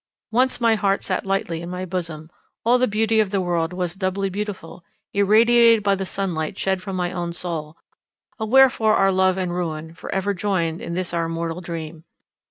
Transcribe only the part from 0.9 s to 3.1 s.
sat lightly in my bosom; all the